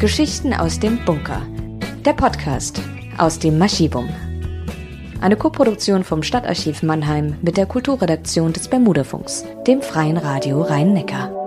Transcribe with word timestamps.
Geschichten 0.00 0.54
aus 0.54 0.78
dem 0.78 1.04
Bunker. 1.04 1.42
Der 2.04 2.12
Podcast 2.12 2.80
aus 3.16 3.40
dem 3.40 3.58
Maschivum. 3.58 4.08
Eine 5.20 5.34
Koproduktion 5.34 6.04
vom 6.04 6.22
Stadtarchiv 6.22 6.84
Mannheim 6.84 7.36
mit 7.42 7.56
der 7.56 7.66
Kulturredaktion 7.66 8.52
des 8.52 8.68
Bermudafunks, 8.68 9.44
dem 9.66 9.82
Freien 9.82 10.16
Radio 10.16 10.62
Rhein-Neckar. 10.62 11.37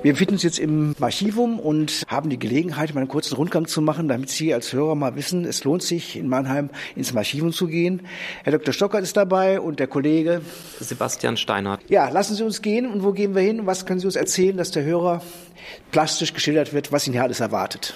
Wir 0.00 0.12
befinden 0.12 0.34
uns 0.34 0.44
jetzt 0.44 0.60
im 0.60 0.94
Archivum 1.00 1.58
und 1.58 2.04
haben 2.06 2.30
die 2.30 2.38
Gelegenheit, 2.38 2.94
mal 2.94 3.00
einen 3.00 3.08
kurzen 3.08 3.34
Rundgang 3.34 3.66
zu 3.66 3.82
machen, 3.82 4.06
damit 4.06 4.30
Sie 4.30 4.54
als 4.54 4.72
Hörer 4.72 4.94
mal 4.94 5.16
wissen, 5.16 5.44
es 5.44 5.64
lohnt 5.64 5.82
sich, 5.82 6.16
in 6.16 6.28
Mannheim 6.28 6.70
ins 6.94 7.16
Archivum 7.16 7.52
zu 7.52 7.66
gehen. 7.66 8.02
Herr 8.44 8.52
Dr. 8.52 8.72
Stockert 8.72 9.02
ist 9.02 9.16
dabei 9.16 9.60
und 9.60 9.80
der 9.80 9.88
Kollege 9.88 10.40
Sebastian 10.78 11.36
Steinhardt. 11.36 11.80
Ja, 11.88 12.10
lassen 12.10 12.36
Sie 12.36 12.44
uns 12.44 12.62
gehen 12.62 12.86
und 12.86 13.02
wo 13.02 13.10
gehen 13.10 13.34
wir 13.34 13.42
hin? 13.42 13.66
Was 13.66 13.86
können 13.86 13.98
Sie 13.98 14.06
uns 14.06 14.14
erzählen, 14.14 14.56
dass 14.56 14.70
der 14.70 14.84
Hörer 14.84 15.20
plastisch 15.90 16.32
geschildert 16.32 16.72
wird, 16.72 16.92
was 16.92 17.08
ihn 17.08 17.12
hier 17.12 17.24
alles 17.24 17.40
erwartet? 17.40 17.94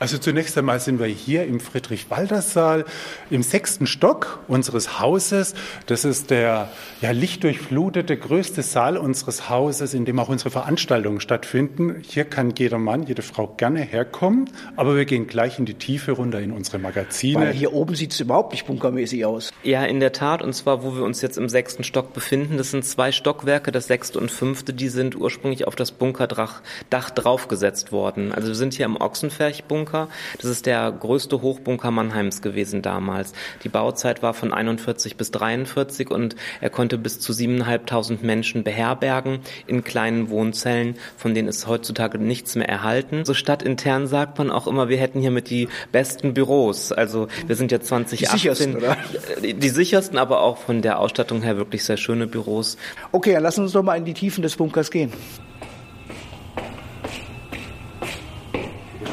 Also 0.00 0.18
zunächst 0.18 0.58
einmal 0.58 0.80
sind 0.80 0.98
wir 0.98 1.06
hier 1.06 1.44
im 1.44 1.60
Friedrich-Walter-Saal 1.60 2.84
im 3.30 3.42
sechsten 3.42 3.86
Stock 3.86 4.40
unseres 4.48 4.98
Hauses. 4.98 5.54
Das 5.86 6.04
ist 6.04 6.30
der 6.30 6.68
ja, 7.00 7.12
lichtdurchflutete 7.12 8.16
größte 8.16 8.62
Saal 8.62 8.96
unseres 8.96 9.48
Hauses, 9.48 9.94
in 9.94 10.04
dem 10.04 10.18
auch 10.18 10.28
unsere 10.28 10.50
Veranstaltungen 10.50 11.20
stattfinden. 11.20 12.02
Hier 12.02 12.24
kann 12.24 12.54
jeder 12.58 12.78
Mann, 12.78 13.04
jede 13.04 13.22
Frau 13.22 13.46
gerne 13.46 13.82
herkommen, 13.82 14.50
aber 14.74 14.96
wir 14.96 15.04
gehen 15.04 15.28
gleich 15.28 15.60
in 15.60 15.64
die 15.64 15.74
Tiefe 15.74 16.12
runter 16.12 16.40
in 16.40 16.50
unsere 16.50 16.80
Magazine. 16.80 17.40
Weil 17.40 17.52
hier 17.52 17.72
oben 17.72 17.94
sieht 17.94 18.12
es 18.12 18.20
überhaupt 18.20 18.52
nicht 18.52 18.66
bunkermäßig 18.66 19.24
aus. 19.24 19.52
Ja, 19.62 19.84
in 19.84 20.00
der 20.00 20.12
Tat. 20.12 20.42
Und 20.42 20.54
zwar, 20.54 20.82
wo 20.82 20.96
wir 20.96 21.04
uns 21.04 21.22
jetzt 21.22 21.38
im 21.38 21.48
sechsten 21.48 21.84
Stock 21.84 22.12
befinden. 22.12 22.56
Das 22.56 22.72
sind 22.72 22.84
zwei 22.84 23.12
Stockwerke, 23.12 23.70
das 23.70 23.86
sechste 23.86 24.18
und 24.18 24.32
fünfte. 24.32 24.72
Die 24.72 24.88
sind 24.88 25.14
ursprünglich 25.14 25.68
auf 25.68 25.76
das 25.76 25.92
Bunkerdach 25.92 26.62
draufgesetzt 26.90 27.92
worden. 27.92 28.32
Also 28.32 28.48
wir 28.48 28.54
sind 28.54 28.74
hier 28.74 28.86
im 28.86 28.96
Ochsenferch-Bunker. 28.96 29.83
Hochbunker. 29.84 30.08
Das 30.36 30.50
ist 30.50 30.66
der 30.66 30.92
größte 30.92 31.42
Hochbunker 31.42 31.90
Mannheims 31.90 32.42
gewesen 32.42 32.82
damals. 32.82 33.32
Die 33.62 33.68
Bauzeit 33.68 34.22
war 34.22 34.34
von 34.34 34.52
41 34.52 35.16
bis 35.16 35.30
43 35.30 36.10
und 36.10 36.36
er 36.60 36.70
konnte 36.70 36.98
bis 36.98 37.20
zu 37.20 37.32
7.500 37.32 38.24
Menschen 38.24 38.64
beherbergen 38.64 39.40
in 39.66 39.84
kleinen 39.84 40.30
Wohnzellen, 40.30 40.96
von 41.16 41.34
denen 41.34 41.48
ist 41.48 41.66
heutzutage 41.66 42.18
nichts 42.18 42.56
mehr 42.56 42.68
erhalten. 42.68 43.24
So 43.24 43.34
stadtintern 43.34 44.06
sagt 44.06 44.38
man 44.38 44.50
auch 44.50 44.66
immer, 44.66 44.88
wir 44.88 44.98
hätten 44.98 45.20
hier 45.20 45.30
mit 45.30 45.50
die 45.50 45.68
besten 45.92 46.34
Büros. 46.34 46.92
Also 46.92 47.28
wir 47.46 47.56
sind 47.56 47.72
ja 47.72 47.80
2018. 47.80 48.18
Die 48.18 48.38
sichersten, 48.38 48.76
oder? 48.76 48.96
Die 49.42 49.68
sichersten, 49.68 50.18
aber 50.18 50.40
auch 50.40 50.58
von 50.58 50.82
der 50.82 50.98
Ausstattung 50.98 51.42
her 51.42 51.56
wirklich 51.56 51.84
sehr 51.84 51.96
schöne 51.96 52.26
Büros. 52.26 52.76
Okay, 53.12 53.34
dann 53.34 53.42
lassen 53.42 53.62
uns 53.62 53.72
doch 53.72 53.82
mal 53.82 53.96
in 53.96 54.04
die 54.04 54.14
Tiefen 54.14 54.42
des 54.42 54.56
Bunkers 54.56 54.90
gehen. 54.90 55.12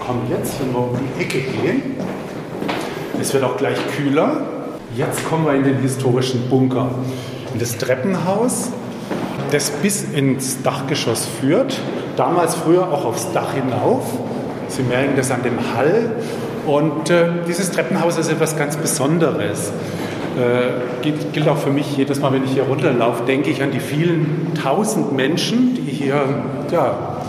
Kommen 0.02 0.28
jetzt, 0.30 0.60
wenn 0.60 0.74
wir 0.74 0.80
um 0.80 0.98
die 0.98 1.22
Ecke 1.22 1.40
gehen. 1.40 1.96
Es 3.20 3.34
wird 3.34 3.44
auch 3.44 3.56
gleich 3.56 3.78
kühler. 3.96 4.42
Jetzt 4.96 5.28
kommen 5.30 5.46
wir 5.46 5.54
in 5.54 5.64
den 5.64 5.78
historischen 5.78 6.50
Bunker. 6.50 6.90
In 7.54 7.60
das 7.60 7.78
Treppenhaus, 7.78 8.72
das 9.52 9.70
bis 9.70 10.04
ins 10.04 10.62
Dachgeschoss 10.64 11.28
führt. 11.40 11.80
Damals 12.18 12.56
früher 12.56 12.92
auch 12.92 13.06
aufs 13.06 13.32
Dach 13.32 13.54
hinauf. 13.54 14.04
Sie 14.68 14.84
merken 14.84 15.14
das 15.16 15.32
an 15.32 15.44
dem 15.44 15.58
Hall. 15.76 16.12
Und 16.66 17.10
äh, 17.10 17.28
dieses 17.48 17.72
Treppenhaus 17.72 18.18
ist 18.18 18.30
etwas 18.30 18.58
ganz 18.58 18.78
Besonderes. 18.78 19.72
Äh, 20.38 21.04
gilt, 21.04 21.34
gilt 21.34 21.48
auch 21.48 21.58
für 21.58 21.72
mich 21.72 21.98
jedes 21.98 22.20
Mal, 22.20 22.34
wenn 22.34 22.44
ich 22.44 22.52
hier 22.52 22.64
runterlaufe, 22.64 23.24
denke 23.26 23.50
ich 23.50 23.62
an 23.62 23.72
die 23.72 23.80
vielen 23.80 24.54
tausend 24.62 25.14
Menschen, 25.14 25.76
die 25.76 25.92
hier 25.92 26.24
ja, 26.72 27.21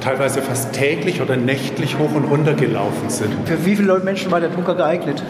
teilweise 0.00 0.42
fast 0.42 0.72
täglich 0.72 1.20
oder 1.20 1.36
nächtlich 1.36 1.98
hoch 1.98 2.12
und 2.14 2.24
runter 2.24 2.54
gelaufen 2.54 3.08
sind. 3.08 3.32
Für 3.44 3.64
wie 3.64 3.76
viele 3.76 3.98
Menschen 4.00 4.30
war 4.30 4.40
der 4.40 4.48
Bunker 4.48 4.74
geeignet? 4.74 5.22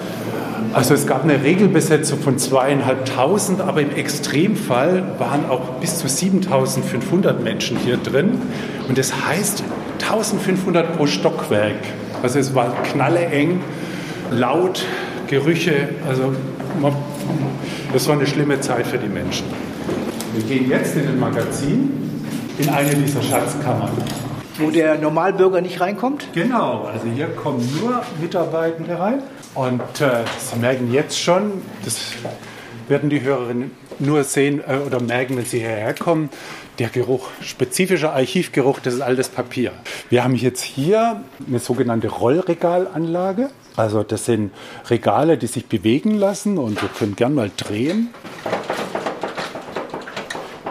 Also 0.73 0.95
es 0.95 1.07
gab 1.07 1.25
eine 1.25 1.43
Regelbesetzung 1.43 2.21
von 2.21 2.39
zweieinhalbtausend, 2.39 3.61
aber 3.61 3.81
im 3.81 3.95
Extremfall 3.95 5.03
waren 5.19 5.51
auch 5.51 5.81
bis 5.81 5.99
zu 5.99 6.09
7500 6.09 7.43
Menschen 7.43 7.77
hier 7.77 7.97
drin. 7.97 8.39
Und 8.89 8.97
das 8.97 9.13
heißt 9.27 9.65
1500 10.01 10.97
pro 10.97 11.07
Stockwerk. 11.07 11.77
Also 12.23 12.39
es 12.39 12.55
war 12.55 12.73
knalleeng, 12.85 13.61
laut, 14.31 14.85
Gerüche. 15.27 15.89
Also 16.09 16.35
das 17.93 18.07
war 18.07 18.15
eine 18.15 18.27
schlimme 18.27 18.61
Zeit 18.61 18.87
für 18.87 18.99
die 18.99 19.09
Menschen. 19.09 19.47
Wir 20.35 20.45
gehen 20.45 20.71
jetzt 20.71 20.95
in 20.95 21.07
den 21.07 21.19
Magazin, 21.19 21.91
in 22.59 22.69
eine 22.69 22.95
dieser 22.95 23.23
Schatzkammern 23.23 23.91
wo 24.61 24.71
der 24.71 24.99
Normalbürger 24.99 25.61
nicht 25.61 25.81
reinkommt? 25.81 26.29
Genau, 26.35 26.85
also 26.85 27.07
hier 27.07 27.29
kommen 27.29 27.67
nur 27.81 28.03
Mitarbeitende 28.21 28.99
rein. 28.99 29.23
Und 29.55 29.81
äh, 30.01 30.25
Sie 30.39 30.59
merken 30.59 30.93
jetzt 30.93 31.19
schon, 31.19 31.63
das 31.85 31.99
werden 32.89 33.11
die 33.11 33.23
Hörerinnen 33.23 33.73
nur 33.99 34.25
sehen 34.25 34.63
äh, 34.67 34.77
oder 34.77 35.01
merken, 35.01 35.37
wenn 35.37 35.45
sie 35.45 35.59
hierher 35.59 35.95
kommen, 35.95 36.31
der 36.79 36.89
Geruch, 36.89 37.29
spezifischer 37.43 38.15
Archivgeruch, 38.15 38.81
das 38.81 38.95
ist 38.95 39.01
altes 39.01 39.29
Papier. 39.29 39.73
Wir 40.09 40.25
haben 40.25 40.35
jetzt 40.35 40.63
hier 40.63 41.23
eine 41.47 41.59
sogenannte 41.59 42.09
Rollregalanlage. 42.09 43.51
Also 43.77 44.03
das 44.03 44.25
sind 44.25 44.53
Regale, 44.89 45.37
die 45.39 45.47
sich 45.47 45.67
bewegen 45.67 46.15
lassen 46.15 46.59
und 46.59 46.81
wir 46.81 46.89
können 46.89 47.17
gern 47.17 47.35
mal 47.35 47.51
drehen. 47.57 48.09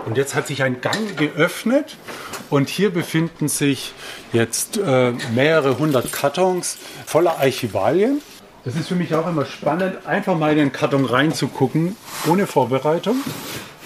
Und 0.05 0.17
jetzt 0.17 0.33
hat 0.35 0.47
sich 0.47 0.63
ein 0.63 0.81
Gang 0.81 1.15
geöffnet 1.17 1.97
und 2.49 2.69
hier 2.69 2.91
befinden 2.91 3.47
sich 3.47 3.93
jetzt 4.33 4.77
äh, 4.77 5.13
mehrere 5.33 5.77
hundert 5.77 6.11
Kartons 6.11 6.77
voller 7.05 7.39
Archivalien. 7.39 8.21
Das 8.65 8.75
ist 8.75 8.89
für 8.89 8.95
mich 8.95 9.15
auch 9.15 9.27
immer 9.27 9.45
spannend, 9.45 10.05
einfach 10.05 10.37
mal 10.37 10.51
in 10.51 10.57
den 10.57 10.71
Karton 10.71 11.05
reinzugucken, 11.05 11.95
ohne 12.27 12.45
Vorbereitung. 12.45 13.17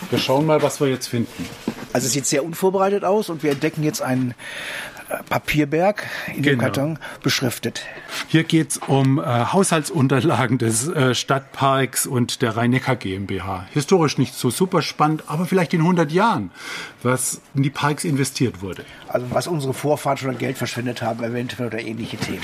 Wir 0.10 0.20
schauen 0.20 0.46
mal, 0.46 0.62
was 0.62 0.82
wir 0.82 0.88
jetzt 0.88 1.08
finden. 1.08 1.48
Also 1.94 2.08
es 2.08 2.14
sieht 2.14 2.26
sehr 2.26 2.44
unvorbereitet 2.44 3.04
aus 3.04 3.30
und 3.30 3.44
wir 3.44 3.52
entdecken 3.52 3.84
jetzt 3.84 4.02
einen 4.02 4.34
Papierberg 5.30 6.06
in 6.28 6.42
genau. 6.42 6.50
dem 6.50 6.60
Karton 6.60 7.00
beschriftet. 7.22 7.86
Hier 8.28 8.44
geht 8.44 8.72
es 8.72 8.78
um 8.78 9.20
äh, 9.20 9.24
Haushaltsunterlagen 9.24 10.58
des 10.58 10.88
äh, 10.88 11.14
Stadtparks 11.16 12.06
und 12.06 12.42
der 12.42 12.58
Rhein-Neckar 12.58 12.96
GmbH. 12.96 13.66
Historisch 13.72 14.18
nicht 14.18 14.34
so 14.34 14.50
super 14.50 14.82
spannend, 14.82 15.24
aber 15.28 15.46
vielleicht 15.46 15.74
in 15.74 15.82
100 15.82 16.12
Jahren, 16.12 16.52
was 17.02 17.42
in 17.54 17.64
die 17.64 17.70
Parks 17.70 18.04
investiert 18.04 18.62
wurde. 18.62 18.86
Also 19.08 19.28
was 19.30 19.48
unsere 19.48 19.74
Vorfahren 19.74 20.18
schon 20.18 20.30
an 20.32 20.38
Geld 20.38 20.58
verschwendet 20.58 21.02
haben, 21.02 21.24
eventuell 21.24 21.68
oder 21.68 21.80
ähnliche 21.80 22.18
Themen. 22.18 22.44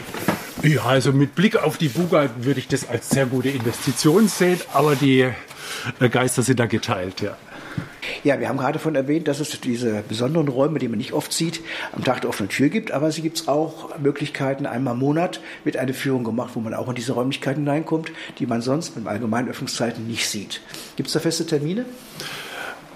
Ja, 0.63 0.83
also 0.83 1.13
mit 1.13 1.35
Blick 1.35 1.55
auf 1.55 1.77
die 1.77 1.87
Buga 1.87 2.29
würde 2.37 2.59
ich 2.59 2.67
das 2.67 2.87
als 2.87 3.09
sehr 3.09 3.25
gute 3.25 3.49
Investition 3.49 4.27
sehen, 4.27 4.59
aber 4.73 4.95
die 4.95 5.29
äh, 5.99 6.09
Geister 6.09 6.43
sind 6.43 6.59
da 6.59 6.65
geteilt, 6.65 7.21
ja. 7.21 7.37
Ja, 8.23 8.39
wir 8.39 8.49
haben 8.49 8.57
gerade 8.57 8.79
von 8.79 8.95
erwähnt, 8.95 9.27
dass 9.27 9.39
es 9.39 9.59
diese 9.61 10.03
besonderen 10.07 10.47
Räume, 10.47 10.79
die 10.79 10.87
man 10.87 10.97
nicht 10.97 11.13
oft 11.13 11.31
sieht, 11.31 11.61
am 11.93 12.03
Tag 12.03 12.21
der 12.21 12.29
offenen 12.29 12.49
Tür 12.49 12.69
gibt, 12.69 12.91
aber 12.91 13.11
sie 13.11 13.21
gibt 13.21 13.37
es 13.37 13.47
auch 13.47 13.97
Möglichkeiten, 13.99 14.65
einmal 14.65 14.93
im 14.93 14.99
Monat 14.99 15.39
wird 15.63 15.77
eine 15.77 15.93
Führung 15.93 16.23
gemacht, 16.23 16.51
wo 16.55 16.59
man 16.59 16.73
auch 16.73 16.89
in 16.89 16.95
diese 16.95 17.13
Räumlichkeiten 17.13 17.63
hineinkommt, 17.63 18.11
die 18.39 18.45
man 18.45 18.61
sonst 18.61 18.95
mit 18.95 19.07
allgemeinen 19.07 19.49
Öffnungszeiten 19.49 20.07
nicht 20.07 20.27
sieht. 20.27 20.61
Gibt 20.95 21.07
es 21.07 21.13
da 21.13 21.19
feste 21.19 21.45
Termine? 21.45 21.85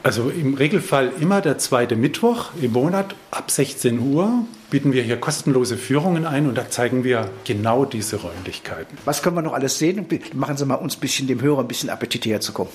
Also 0.04 0.30
im 0.30 0.56
Regelfall 0.56 1.14
immer 1.22 1.40
der 1.40 1.58
zweite 1.58 1.96
Mittwoch 1.96 2.50
im 2.62 2.74
Monat 2.74 3.16
ab 3.32 3.50
16 3.50 4.00
Uhr 4.00 4.46
bieten 4.70 4.92
wir 4.92 5.02
hier 5.02 5.16
kostenlose 5.16 5.78
Führungen 5.78 6.26
ein 6.26 6.46
und 6.48 6.58
da 6.58 6.70
zeigen 6.70 7.06
wir 7.06 7.30
genau 7.46 7.86
diese 7.86 8.18
Räumlichkeiten. 8.18 8.98
Was 9.06 9.24
können 9.24 9.38
wir 9.38 9.42
noch 9.42 9.54
alles 9.54 9.80
sehen? 9.80 10.06
Machen 10.34 10.58
Sie 10.58 10.66
mal 10.66 10.76
uns 10.76 10.98
ein 10.98 11.00
bisschen 11.00 11.28
dem 11.28 11.42
Hörer 11.42 11.62
ein 11.62 11.70
bisschen 11.70 11.90
Appetit 11.90 12.26
herzukommen. 12.26 12.74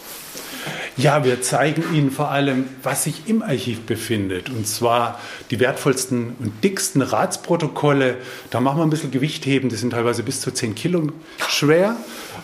Ja, 0.98 1.24
wir 1.24 1.40
zeigen 1.42 1.84
Ihnen 1.94 2.10
vor 2.10 2.32
allem, 2.32 2.64
was 2.82 3.04
sich 3.04 3.28
im 3.28 3.42
Archiv 3.42 3.82
befindet. 3.82 4.50
Und 4.50 4.66
zwar 4.66 5.20
die 5.52 5.60
wertvollsten 5.60 6.34
und 6.40 6.64
dicksten 6.64 7.02
Ratsprotokolle. 7.02 8.16
Da 8.50 8.58
machen 8.58 8.78
wir 8.78 8.82
ein 8.82 8.90
bisschen 8.90 9.12
Gewicht 9.12 9.46
heben. 9.46 9.68
Die 9.68 9.76
sind 9.76 9.90
teilweise 9.90 10.24
bis 10.24 10.40
zu 10.40 10.50
10 10.50 10.74
Kilo 10.74 11.12
schwer. 11.48 11.94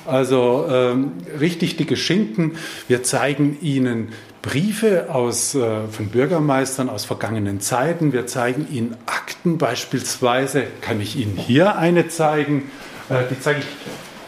Also 0.07 0.67
ähm, 0.71 1.15
richtig 1.41 1.77
dicke 1.79 1.97
Schinken. 1.97 2.53
Wir 2.87 3.03
zeigen 3.03 3.59
Ihnen 3.61 4.13
Briefe 4.41 5.13
aus, 5.13 5.57
äh, 5.57 5.89
von 5.91 6.11
Bürgermeistern 6.11 6.89
aus 6.89 7.05
vergangenen 7.05 7.61
Zeiten. 7.61 8.13
Wir 8.13 8.29
zeigen 8.29 8.69
Ihnen 8.71 8.97
Akten 9.07 9.59
beispielsweise. 9.59 10.63
Kann 10.81 11.01
ich 11.01 11.17
Ihnen 11.17 11.37
hier 11.37 11.77
eine 11.77 12.07
zeigen? 12.07 12.71
Äh, 13.09 13.25
die 13.29 13.41
zeige 13.41 13.61
ich 13.61 13.67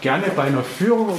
gerne 0.00 0.26
bei 0.34 0.44
einer 0.44 0.62
Führung, 0.62 1.18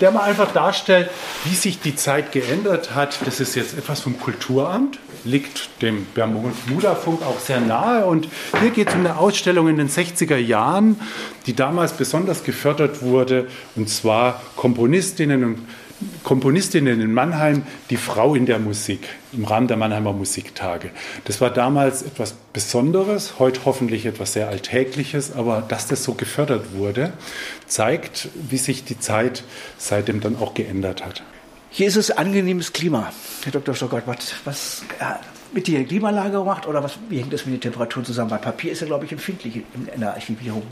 der 0.00 0.10
man 0.10 0.22
einfach 0.22 0.52
darstellt, 0.52 1.10
wie 1.44 1.54
sich 1.54 1.80
die 1.80 1.96
Zeit 1.96 2.32
geändert 2.32 2.94
hat. 2.94 3.18
Das 3.24 3.40
ist 3.40 3.54
jetzt 3.54 3.76
etwas 3.76 4.00
vom 4.00 4.18
Kulturamt, 4.18 4.98
liegt 5.24 5.82
dem 5.82 6.06
Bermuda-Funk 6.14 7.22
auch 7.22 7.40
sehr 7.40 7.60
nahe. 7.60 8.06
Und 8.06 8.28
hier 8.60 8.70
geht 8.70 8.88
es 8.88 8.94
um 8.94 9.00
eine 9.00 9.18
Ausstellung 9.18 9.68
in 9.68 9.76
den 9.76 9.88
60er 9.88 10.36
Jahren, 10.36 11.00
die 11.46 11.54
damals 11.54 11.92
besonders 11.92 12.44
gefördert 12.44 13.02
wurde, 13.02 13.48
und 13.74 13.88
zwar 13.88 14.40
Komponistinnen 14.56 15.44
und 15.44 15.56
Komponistinnen 15.56 15.85
in 16.78 17.14
Mannheim, 17.14 17.62
die 17.90 17.96
Frau 17.96 18.34
in 18.34 18.46
der 18.46 18.58
Musik 18.58 19.08
im 19.32 19.44
Rahmen 19.44 19.68
der 19.68 19.76
Mannheimer 19.76 20.12
Musiktage. 20.12 20.90
Das 21.24 21.40
war 21.40 21.50
damals 21.50 22.02
etwas 22.02 22.34
Besonderes, 22.52 23.38
heute 23.38 23.60
hoffentlich 23.64 24.06
etwas 24.06 24.34
sehr 24.34 24.48
Alltägliches, 24.48 25.34
aber 25.34 25.62
dass 25.66 25.86
das 25.86 26.04
so 26.04 26.14
gefördert 26.14 26.74
wurde, 26.74 27.12
zeigt, 27.66 28.28
wie 28.34 28.58
sich 28.58 28.84
die 28.84 28.98
Zeit 28.98 29.44
seitdem 29.78 30.20
dann 30.20 30.36
auch 30.36 30.54
geändert 30.54 31.04
hat. 31.04 31.22
Hier 31.70 31.88
ist 31.88 31.96
es 31.96 32.10
angenehmes 32.10 32.72
Klima. 32.72 33.12
Herr 33.44 33.52
Dr. 33.52 33.74
Stockert, 33.74 34.06
was, 34.06 34.34
was 34.44 34.82
mit 35.52 35.68
der 35.68 35.84
Klimaanlage 35.84 36.38
gemacht 36.38 36.66
oder 36.66 36.82
was, 36.82 36.98
wie 37.08 37.18
hängt 37.18 37.32
das 37.32 37.46
mit 37.46 37.54
den 37.54 37.60
Temperaturen 37.60 38.04
zusammen? 38.04 38.30
Weil 38.30 38.38
Papier 38.38 38.72
ist 38.72 38.80
ja, 38.80 38.86
glaube 38.86 39.04
ich, 39.04 39.12
empfindlich 39.12 39.56
in, 39.56 39.88
in 39.92 40.00
der 40.00 40.14
Archivierung. 40.14 40.62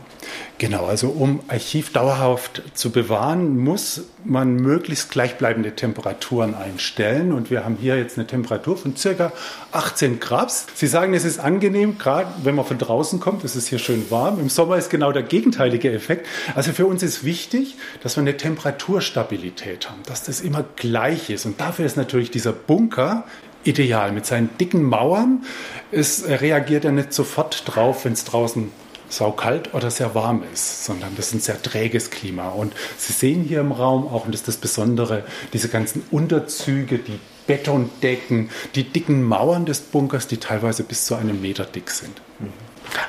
Genau, 0.58 0.86
also 0.86 1.08
um 1.08 1.40
Archiv 1.48 1.92
dauerhaft 1.92 2.62
zu 2.74 2.90
bewahren, 2.90 3.58
muss 3.58 4.02
man 4.24 4.56
möglichst 4.56 5.10
gleichbleibende 5.10 5.74
Temperaturen 5.74 6.54
einstellen. 6.54 7.32
Und 7.32 7.50
wir 7.50 7.64
haben 7.64 7.76
hier 7.80 7.98
jetzt 7.98 8.18
eine 8.18 8.26
Temperatur 8.26 8.76
von 8.76 8.96
circa 8.96 9.32
18 9.72 10.20
Grad. 10.20 10.52
Sie 10.74 10.86
sagen, 10.86 11.14
es 11.14 11.24
ist 11.24 11.40
angenehm, 11.40 11.98
gerade 11.98 12.28
wenn 12.42 12.54
man 12.54 12.64
von 12.64 12.78
draußen 12.78 13.20
kommt, 13.20 13.44
es 13.44 13.56
ist 13.56 13.68
hier 13.68 13.78
schön 13.78 14.10
warm. 14.10 14.38
Im 14.38 14.48
Sommer 14.48 14.76
ist 14.76 14.90
genau 14.90 15.12
der 15.12 15.22
gegenteilige 15.22 15.90
Effekt. 15.92 16.26
Also 16.54 16.72
für 16.72 16.86
uns 16.86 17.02
ist 17.02 17.24
wichtig, 17.24 17.76
dass 18.02 18.16
wir 18.16 18.20
eine 18.20 18.36
Temperaturstabilität 18.36 19.90
haben, 19.90 20.02
dass 20.06 20.22
das 20.22 20.40
immer 20.40 20.64
gleich 20.76 21.30
ist. 21.30 21.46
Und 21.46 21.60
dafür 21.60 21.84
ist 21.84 21.96
natürlich 21.96 22.30
dieser 22.30 22.52
Bunker 22.52 23.24
ideal. 23.64 24.12
Mit 24.12 24.26
seinen 24.26 24.50
dicken 24.58 24.84
Mauern 24.84 25.44
ist, 25.90 26.28
reagiert 26.28 26.84
er 26.84 26.92
nicht 26.92 27.12
sofort 27.12 27.62
drauf, 27.66 28.04
wenn 28.04 28.12
es 28.12 28.24
draußen 28.24 28.70
saukalt 29.08 29.74
oder 29.74 29.90
sehr 29.90 30.14
warm 30.14 30.42
ist, 30.52 30.84
sondern 30.84 31.14
das 31.16 31.28
ist 31.28 31.34
ein 31.34 31.40
sehr 31.40 31.62
träges 31.62 32.10
Klima. 32.10 32.48
Und 32.48 32.74
Sie 32.96 33.12
sehen 33.12 33.44
hier 33.44 33.60
im 33.60 33.72
Raum 33.72 34.06
auch, 34.08 34.24
und 34.24 34.32
das 34.32 34.42
ist 34.42 34.48
das 34.48 34.56
Besondere, 34.56 35.24
diese 35.52 35.68
ganzen 35.68 36.02
Unterzüge, 36.10 36.98
die 36.98 37.18
Betondecken, 37.46 38.50
die 38.74 38.84
dicken 38.84 39.22
Mauern 39.22 39.66
des 39.66 39.80
Bunkers, 39.80 40.26
die 40.26 40.38
teilweise 40.38 40.82
bis 40.82 41.06
zu 41.06 41.14
einem 41.14 41.40
Meter 41.40 41.64
dick 41.64 41.90
sind. 41.90 42.20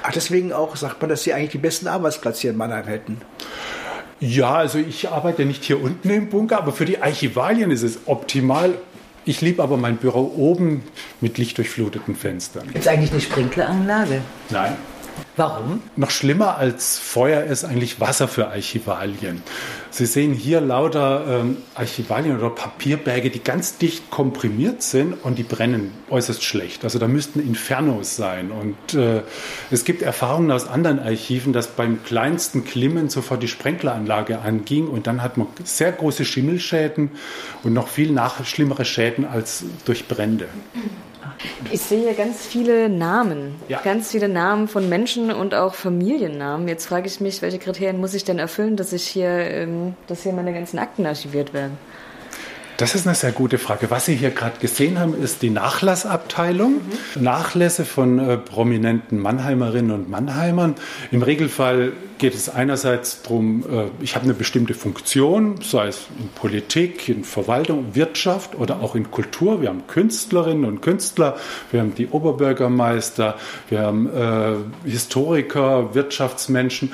Ach, 0.04 0.12
deswegen 0.12 0.54
auch 0.54 0.76
sagt 0.76 1.02
man, 1.02 1.10
dass 1.10 1.24
Sie 1.24 1.34
eigentlich 1.34 1.52
die 1.52 1.58
besten 1.58 1.88
Arbeitsplätze 1.88 2.42
hier 2.42 2.52
in 2.52 2.58
Mannheim 2.58 2.86
hätten. 2.86 3.22
Ja, 4.20 4.56
also 4.56 4.78
ich 4.78 5.10
arbeite 5.10 5.46
nicht 5.46 5.64
hier 5.64 5.82
unten 5.82 6.10
im 6.10 6.30
Bunker, 6.30 6.58
aber 6.58 6.72
für 6.72 6.86
die 6.86 7.02
Archivalien 7.02 7.72
ist 7.72 7.84
es 7.84 8.00
optimal. 8.06 8.76
Ich 9.28 9.42
liebe 9.42 9.64
aber 9.64 9.76
mein 9.76 9.98
Büro 9.98 10.32
oben 10.38 10.84
mit 11.20 11.40
lichtdurchfluteten 11.40 12.16
Fenstern. 12.16 12.68
Gibt 12.68 12.80
es 12.80 12.88
eigentlich 12.88 13.12
eine 13.12 13.22
Sprinkleranlage? 13.22 14.22
Nein. 14.52 14.76
Warum? 15.38 15.82
Noch 15.98 16.12
schlimmer 16.12 16.58
als 16.58 16.98
Feuer 16.98 17.44
ist 17.44 17.66
eigentlich 17.66 18.00
Wasser 18.00 18.28
für 18.28 18.48
Archivalien. 18.48 19.44
Sie 19.90 20.06
sehen 20.06 20.34
hier 20.34 20.62
lauter 20.62 21.26
ähm, 21.28 21.58
Archivalien 21.74 22.38
oder 22.38 22.50
Papierberge, 22.50 23.30
die 23.30 23.44
ganz 23.44 23.78
dicht 23.78 24.10
komprimiert 24.10 24.82
sind 24.82 25.14
und 25.24 25.38
die 25.38 25.44
brennen 25.44 25.92
äußerst 26.10 26.44
schlecht. 26.44 26.84
Also 26.86 27.00
da 27.00 27.08
müssten 27.08 27.40
Infernos 27.40 28.16
sein. 28.16 28.52
Und 28.52 28.94
äh, 28.94 29.24
es 29.72 29.84
gibt 29.84 30.02
Erfahrungen 30.02 30.52
aus 30.52 30.68
anderen 30.68 31.00
Archiven, 31.00 31.52
dass 31.52 31.68
beim 31.68 32.04
kleinsten 32.04 32.64
Klimmen 32.64 33.10
sofort 33.10 33.44
die 33.44 33.50
Sprenkleranlage 33.50 34.40
anging 34.40 34.88
und 34.88 35.08
dann 35.08 35.22
hat 35.22 35.38
man 35.38 35.48
sehr 35.64 35.92
große 35.92 36.24
Schimmelschäden 36.24 37.12
und 37.64 37.74
noch 37.74 37.90
viel 37.90 38.12
nach 38.12 38.46
schlimmere 38.46 38.86
Schäden 38.86 39.26
als 39.26 39.66
durch 39.86 40.08
Brände. 40.08 40.48
Ich 41.72 41.82
sehe 41.82 42.14
ganz 42.14 42.46
viele 42.46 42.90
Namen, 42.90 43.56
Ja. 43.68 43.82
ganz 43.84 44.12
viele 44.12 44.30
Namen 44.30 44.68
von 44.68 44.88
Menschen 44.90 45.32
und 45.32 45.54
auch 45.54 45.74
Familiennamen. 45.74 46.68
Jetzt 46.68 46.86
frage 46.86 47.08
ich 47.08 47.20
mich, 47.22 47.42
welche 47.42 47.60
Kriterien 47.60 48.00
muss 48.00 48.14
ich 48.14 48.24
denn 48.24 48.40
erfüllen, 48.40 48.76
dass 48.76 48.94
ich 48.94 49.08
hier, 49.08 49.28
ähm, 49.30 49.96
dass 50.08 50.24
hier 50.24 50.34
meine 50.34 50.54
ganzen 50.54 50.80
Akten 50.80 51.06
archiviert 51.06 51.54
werden? 51.54 51.78
Das 52.78 52.94
ist 52.94 53.08
eine 53.08 53.16
sehr 53.16 53.32
gute 53.32 53.58
Frage. 53.58 53.90
Was 53.90 54.06
Sie 54.06 54.16
hier 54.16 54.32
gerade 54.32 54.60
gesehen 54.60 55.00
haben, 55.00 55.22
ist 55.22 55.42
die 55.42 55.50
Nachlassabteilung. 55.50 56.82
Nachlässe 57.18 57.86
von 57.86 58.20
äh, 58.20 58.38
prominenten 58.38 59.18
Mannheimerinnen 59.18 59.92
und 59.92 60.10
Mannheimern. 60.10 60.76
Im 61.10 61.22
Regelfall 61.22 61.94
geht 62.18 62.34
es 62.34 62.50
einerseits 62.50 63.22
darum, 63.22 63.64
äh, 63.64 64.04
ich 64.04 64.16
habe 64.16 64.26
eine 64.26 64.34
bestimmte 64.34 64.74
Funktion, 64.74 65.62
sei 65.62 65.88
es 65.88 66.08
in 66.20 66.28
Politik, 66.30 67.08
in 67.08 67.24
Verwaltung, 67.24 67.96
Wirtschaft 67.96 68.56
oder 68.56 68.82
auch 68.82 68.96
in 68.96 69.10
Kultur. 69.10 69.62
Wir 69.62 69.70
haben 69.70 69.88
Künstlerinnen 69.88 70.66
und 70.66 70.82
Künstler, 70.82 71.38
wir 71.72 71.80
haben 71.80 71.96
die 71.96 72.08
Oberbürgermeister, 72.08 73.38
wir 73.70 73.80
haben 73.80 74.10
äh, 74.14 74.90
Historiker, 74.90 75.96
Wirtschaftsmenschen. 75.96 76.92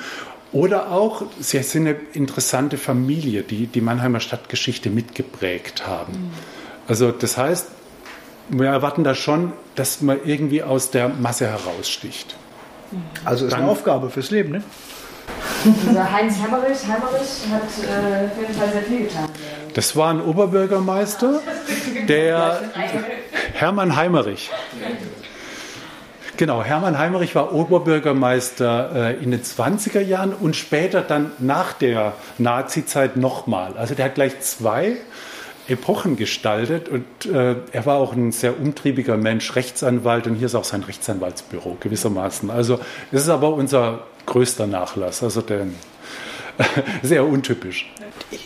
Oder 0.52 0.90
auch, 0.92 1.22
sie 1.40 1.62
sind 1.62 1.86
eine 1.86 1.96
interessante 2.12 2.76
Familie, 2.76 3.42
die 3.42 3.66
die 3.66 3.80
Mannheimer 3.80 4.20
Stadtgeschichte 4.20 4.90
mitgeprägt 4.90 5.86
haben. 5.86 6.30
Also 6.88 7.10
das 7.10 7.38
heißt, 7.38 7.68
wir 8.50 8.66
erwarten 8.68 9.02
da 9.04 9.14
schon, 9.14 9.52
dass 9.76 10.02
man 10.02 10.18
irgendwie 10.24 10.62
aus 10.62 10.90
der 10.90 11.08
Masse 11.08 11.46
heraussticht. 11.46 12.36
Also 13.24 13.46
ist 13.46 13.54
eine 13.54 13.62
Dann- 13.62 13.70
Aufgabe 13.70 14.10
fürs 14.10 14.30
Leben, 14.30 14.52
ne? 14.52 14.62
Dieser 15.64 16.12
Heinz 16.12 16.34
Hammerich, 16.42 16.78
Hammerich 16.86 17.46
hat 17.50 17.62
äh, 17.62 18.26
auf 18.26 18.38
jeden 18.40 18.52
Fall 18.54 18.68
sehr 18.72 18.82
viel 18.82 19.04
getan. 19.06 19.28
Das 19.74 19.96
war 19.96 20.10
ein 20.12 20.20
Oberbürgermeister, 20.20 21.40
der 22.08 22.62
Hermann 23.54 23.94
Heimerich. 23.96 24.50
Genau, 26.42 26.64
Hermann 26.64 26.98
Heimerich 26.98 27.36
war 27.36 27.54
Oberbürgermeister 27.54 29.12
äh, 29.12 29.22
in 29.22 29.30
den 29.30 29.44
20er 29.44 30.00
Jahren 30.00 30.34
und 30.34 30.56
später 30.56 31.00
dann 31.00 31.30
nach 31.38 31.72
der 31.72 32.14
Nazi-Zeit 32.38 33.16
nochmal. 33.16 33.76
Also 33.76 33.94
der 33.94 34.06
hat 34.06 34.16
gleich 34.16 34.40
zwei 34.40 34.96
Epochen 35.68 36.16
gestaltet 36.16 36.88
und 36.88 37.04
äh, 37.32 37.54
er 37.70 37.86
war 37.86 37.98
auch 37.98 38.12
ein 38.12 38.32
sehr 38.32 38.58
umtriebiger 38.58 39.16
Mensch, 39.16 39.54
Rechtsanwalt 39.54 40.26
und 40.26 40.34
hier 40.34 40.46
ist 40.46 40.56
auch 40.56 40.64
sein 40.64 40.82
Rechtsanwaltsbüro 40.82 41.76
gewissermaßen. 41.78 42.50
Also 42.50 42.80
das 43.12 43.22
ist 43.22 43.28
aber 43.28 43.54
unser 43.54 44.00
größter 44.26 44.66
Nachlass, 44.66 45.22
also 45.22 45.42
der, 45.42 45.66
sehr 47.02 47.26
untypisch. 47.26 47.90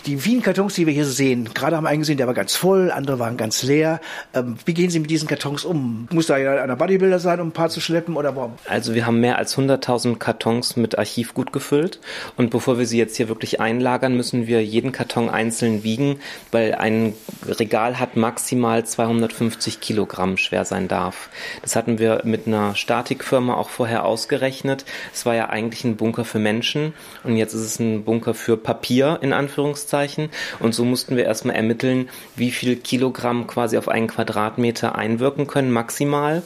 Die 0.06 0.24
Wien-Kartons, 0.24 0.74
die 0.74 0.86
wir 0.86 0.92
hier 0.92 1.04
sehen, 1.04 1.50
gerade 1.52 1.76
haben 1.76 1.86
einen 1.86 2.00
gesehen, 2.00 2.16
der 2.16 2.26
war 2.26 2.34
ganz 2.34 2.56
voll, 2.56 2.90
andere 2.90 3.18
waren 3.18 3.36
ganz 3.36 3.62
leer. 3.62 4.00
Ähm, 4.34 4.56
wie 4.64 4.74
gehen 4.74 4.90
Sie 4.90 4.98
mit 4.98 5.10
diesen 5.10 5.28
Kartons 5.28 5.64
um? 5.64 6.08
Muss 6.12 6.26
da 6.26 6.36
ja 6.38 6.62
einer 6.62 6.76
Bodybuilder 6.76 7.18
sein, 7.18 7.40
um 7.40 7.48
ein 7.48 7.52
paar 7.52 7.68
zu 7.68 7.80
schleppen 7.80 8.16
oder 8.16 8.34
warum? 8.36 8.54
Also 8.66 8.94
wir 8.94 9.06
haben 9.06 9.20
mehr 9.20 9.38
als 9.38 9.56
100.000 9.56 10.16
Kartons 10.16 10.76
mit 10.76 10.98
Archivgut 10.98 11.52
gefüllt 11.52 12.00
und 12.36 12.50
bevor 12.50 12.78
wir 12.78 12.86
sie 12.86 12.98
jetzt 12.98 13.16
hier 13.16 13.28
wirklich 13.28 13.60
einlagern, 13.60 14.16
müssen 14.16 14.46
wir 14.46 14.64
jeden 14.64 14.92
Karton 14.92 15.28
einzeln 15.28 15.82
wiegen, 15.84 16.18
weil 16.52 16.74
ein 16.74 17.14
Regal 17.46 17.98
hat 17.98 18.16
maximal 18.16 18.84
250 18.84 19.80
Kilogramm 19.80 20.36
schwer 20.36 20.64
sein 20.64 20.88
darf. 20.88 21.28
Das 21.62 21.76
hatten 21.76 21.98
wir 21.98 22.22
mit 22.24 22.46
einer 22.46 22.74
Statikfirma 22.74 23.54
auch 23.54 23.70
vorher 23.70 24.04
ausgerechnet. 24.04 24.84
Es 25.12 25.26
war 25.26 25.34
ja 25.34 25.48
eigentlich 25.48 25.84
ein 25.84 25.96
Bunker 25.96 26.24
für 26.24 26.38
Menschen 26.38 26.92
und 27.24 27.36
jetzt 27.36 27.54
ist 27.54 27.62
es 27.62 27.78
ein 27.78 27.95
Bunker 28.04 28.34
für 28.34 28.56
Papier 28.56 29.18
in 29.22 29.32
Anführungszeichen 29.32 30.30
und 30.60 30.74
so 30.74 30.84
mussten 30.84 31.16
wir 31.16 31.24
erstmal 31.24 31.56
ermitteln, 31.56 32.08
wie 32.34 32.50
viel 32.50 32.76
Kilogramm 32.76 33.46
quasi 33.46 33.78
auf 33.78 33.88
einen 33.88 34.06
Quadratmeter 34.06 34.94
einwirken 34.96 35.46
können 35.46 35.70
maximal. 35.70 36.42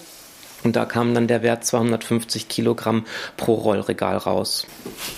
Und 0.63 0.77
da 0.77 0.85
kam 0.85 1.15
dann 1.15 1.27
der 1.27 1.43
Wert 1.43 1.65
250 1.65 2.49
Kilogramm 2.49 3.05
pro 3.37 3.55
Rollregal 3.55 4.17
raus. 4.17 4.67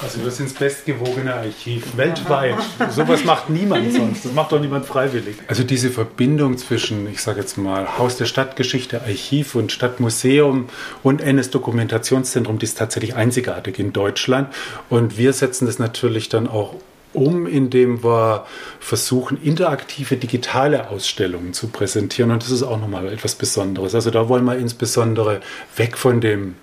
Also 0.00 0.22
wir 0.22 0.30
sind 0.30 0.50
das 0.50 0.58
bestgewogene 0.58 1.34
Archiv 1.34 1.96
weltweit. 1.96 2.56
Sowas 2.90 3.25
macht 3.25 3.50
niemand 3.50 3.92
sonst. 3.92 4.25
Das 4.25 4.32
macht 4.32 4.52
doch 4.52 4.61
niemand 4.61 4.87
freiwillig. 4.87 5.37
Also 5.49 5.64
diese 5.64 5.90
Verbindung 5.90 6.58
zwischen, 6.58 7.11
ich 7.11 7.22
sage 7.22 7.40
jetzt 7.40 7.58
mal, 7.58 7.99
Haus 7.99 8.16
der 8.16 8.26
Stadtgeschichte, 8.26 9.02
Archiv 9.02 9.54
und 9.54 9.72
Stadtmuseum 9.72 10.68
und 11.02 11.20
NS-Dokumentationszentrum, 11.20 12.58
die 12.58 12.64
ist 12.64 12.78
tatsächlich 12.78 13.14
einzigartig 13.14 13.78
in 13.78 13.92
Deutschland. 13.92 14.49
Und 14.88 15.18
wir 15.18 15.32
setzen 15.32 15.66
das 15.66 15.78
natürlich 15.78 16.28
dann 16.28 16.46
auch 16.46 16.75
um, 17.12 17.47
indem 17.47 18.02
wir 18.02 18.47
versuchen, 18.81 19.40
interaktive 19.42 20.16
digitale 20.16 20.88
Ausstellungen 20.90 21.52
zu 21.52 21.69
präsentieren. 21.69 22.31
Und 22.31 22.42
das 22.42 22.50
ist 22.50 22.62
auch 22.62 22.81
nochmal 22.81 23.12
etwas 23.12 23.35
Besonderes. 23.35 23.95
Also 23.95 24.11
da 24.11 24.28
wollen 24.28 24.45
wir 24.45 24.57
insbesondere 24.57 25.40
weg 25.76 25.97
von 25.97 26.21
dem, 26.21 26.54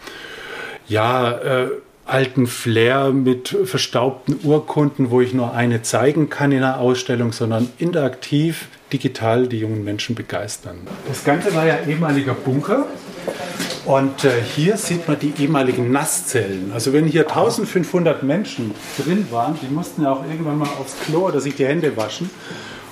ja, 0.87 1.31
äh, 1.31 1.69
alten 2.09 2.47
Flair 2.47 3.11
mit 3.11 3.55
verstaubten 3.65 4.39
Urkunden, 4.43 5.11
wo 5.11 5.21
ich 5.21 5.33
nur 5.33 5.53
eine 5.53 5.83
zeigen 5.83 6.29
kann 6.29 6.51
in 6.51 6.63
einer 6.63 6.79
Ausstellung, 6.79 7.31
sondern 7.31 7.69
interaktiv, 7.77 8.67
digital 8.91 9.47
die 9.47 9.59
jungen 9.59 9.83
Menschen 9.83 10.15
begeistern. 10.15 10.79
Das 11.07 11.23
Ganze 11.23 11.53
war 11.53 11.65
ja 11.65 11.77
ehemaliger 11.87 12.33
Bunker. 12.33 12.87
Und 13.89 14.23
äh, 14.23 14.43
hier 14.43 14.77
sieht 14.77 15.07
man 15.07 15.17
die 15.17 15.33
ehemaligen 15.39 15.91
Nasszellen. 15.91 16.71
Also 16.71 16.93
wenn 16.93 17.07
hier 17.07 17.27
1500 17.27 18.21
Menschen 18.21 18.75
drin 19.03 19.25
waren, 19.31 19.57
die 19.59 19.73
mussten 19.73 20.03
ja 20.03 20.11
auch 20.11 20.23
irgendwann 20.29 20.59
mal 20.59 20.69
aufs 20.79 20.95
Klo 21.07 21.25
oder 21.25 21.41
sich 21.41 21.55
die 21.55 21.65
Hände 21.65 21.97
waschen. 21.97 22.29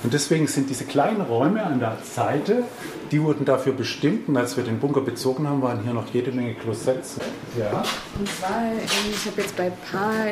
Und 0.01 0.13
deswegen 0.13 0.47
sind 0.47 0.71
diese 0.71 0.85
kleinen 0.85 1.21
Räume 1.21 1.61
an 1.63 1.79
der 1.79 1.99
Seite, 2.03 2.63
die 3.11 3.21
wurden 3.21 3.45
dafür 3.45 3.73
bestimmt. 3.73 4.27
Und 4.27 4.37
als 4.37 4.57
wir 4.57 4.63
den 4.63 4.79
Bunker 4.79 5.01
bezogen 5.01 5.47
haben, 5.47 5.61
waren 5.61 5.83
hier 5.83 5.93
noch 5.93 6.11
jede 6.11 6.31
Menge 6.31 6.55
Klosetts. 6.55 7.17
Ja. 7.59 7.83
Und 8.17 8.27
zwar, 8.27 8.63
ähm, 8.63 8.79
ich 9.11 9.23
habe 9.27 9.39
jetzt 9.39 9.55
bei 9.55 9.65
ein 9.65 9.73
paar 9.91 10.25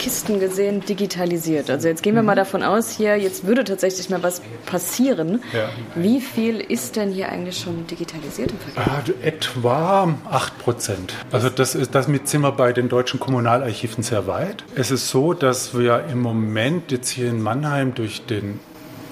Kisten 0.00 0.40
gesehen, 0.40 0.80
digitalisiert. 0.80 1.68
Also 1.68 1.86
jetzt 1.86 2.02
gehen 2.02 2.14
wir 2.14 2.22
mal 2.22 2.34
davon 2.34 2.62
aus, 2.62 2.88
hier 2.88 3.18
jetzt 3.18 3.46
würde 3.46 3.64
tatsächlich 3.64 4.08
mal 4.08 4.22
was 4.22 4.40
passieren. 4.64 5.42
Ja. 5.52 5.68
Wie 5.94 6.22
viel 6.22 6.58
ist 6.58 6.96
denn 6.96 7.12
hier 7.12 7.28
eigentlich 7.28 7.58
schon 7.58 7.86
digitalisiert 7.86 8.50
im 8.50 8.58
Vergleich? 8.58 8.86
Ah, 8.86 9.02
etwa 9.22 10.16
8 10.30 10.58
Prozent. 10.58 11.14
Also 11.30 11.50
das 11.50 11.74
ist 11.74 11.94
das 11.94 12.08
mit 12.08 12.28
sind 12.28 12.40
wir 12.40 12.52
bei 12.52 12.72
den 12.72 12.88
deutschen 12.88 13.20
Kommunalarchiven 13.20 14.02
sehr 14.02 14.26
weit. 14.26 14.64
Es 14.74 14.90
ist 14.90 15.10
so, 15.10 15.34
dass 15.34 15.78
wir 15.78 16.06
im 16.10 16.22
Moment 16.22 16.90
jetzt 16.92 17.10
hier 17.10 17.28
in 17.28 17.42
Mannheim 17.42 17.92
durch 17.94 18.24
den 18.24 18.58